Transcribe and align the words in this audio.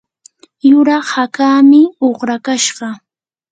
yuraq 0.69 1.05
hakaami 1.15 1.81
uqrakashqa. 2.07 2.87